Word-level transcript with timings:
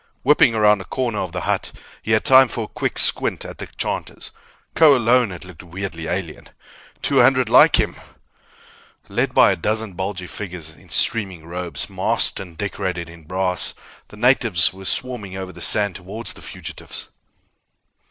Whipping 0.23 0.55
around 0.55 0.81
a 0.81 0.85
corner 0.85 1.19
of 1.19 1.31
the 1.31 1.41
hut, 1.41 1.71
he 2.01 2.13
had 2.13 2.25
time 2.25 2.47
for 2.47 2.63
a 2.63 2.67
quick 2.67 2.97
squint 2.97 3.45
at 3.45 3.59
the 3.59 3.67
chanters. 3.67 4.31
Kho 4.73 4.95
alone 4.97 5.29
had 5.29 5.45
looked 5.45 5.61
weirdly 5.61 6.07
alien. 6.07 6.49
Two 7.03 7.19
hundred 7.21 7.49
like 7.49 7.79
him! 7.79 7.95
Led 9.09 9.35
by 9.35 9.51
a 9.51 9.55
dozen 9.55 9.93
bulgy 9.93 10.25
figures 10.25 10.71
in 10.73 10.89
streaming 10.89 11.45
robes, 11.45 11.87
masked 11.87 12.39
and 12.39 12.57
decorated 12.57 13.09
in 13.11 13.25
brass, 13.25 13.75
the 14.07 14.17
natives 14.17 14.73
were 14.73 14.85
swarming 14.85 15.37
over 15.37 15.51
the 15.51 15.61
sand 15.61 15.97
toward 15.97 16.25
the 16.25 16.41
fugitives. 16.41 17.07